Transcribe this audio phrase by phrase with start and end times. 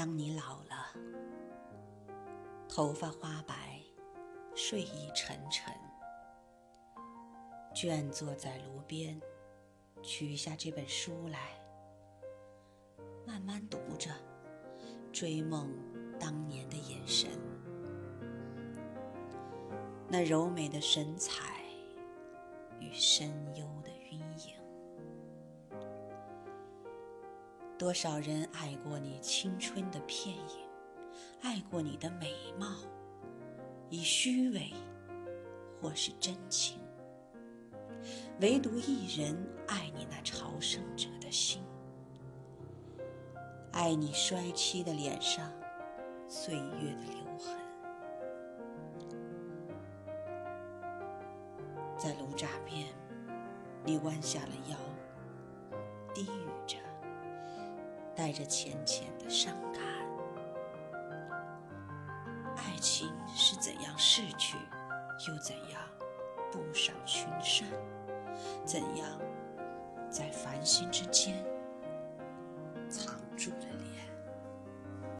[0.00, 0.94] 当你老了，
[2.66, 3.78] 头发花白，
[4.54, 5.74] 睡意沉沉，
[7.74, 9.20] 倦坐在炉边，
[10.02, 11.50] 取下这本书来，
[13.26, 14.10] 慢慢读着，
[15.12, 15.70] 追梦
[16.18, 17.28] 当年的眼神，
[20.08, 21.62] 那柔美的神采
[22.80, 24.69] 与深幽的晕影。
[27.80, 30.68] 多少人爱过你青春的片影，
[31.40, 32.66] 爱过你的美貌，
[33.88, 34.70] 以虚伪
[35.80, 36.78] 或是真情，
[38.42, 39.34] 唯独一人
[39.66, 41.62] 爱你那朝圣者的心，
[43.72, 45.50] 爱你衰妻的脸上
[46.28, 47.58] 岁月的留痕，
[51.96, 52.88] 在炉渣边，
[53.86, 54.76] 你弯下了腰，
[56.12, 56.49] 低语。
[58.20, 59.80] 带着浅浅的伤感，
[62.54, 64.58] 爱情是怎样逝去，
[65.26, 65.80] 又怎样
[66.52, 67.66] 步上群山？
[68.66, 69.08] 怎样
[70.10, 71.42] 在繁星之间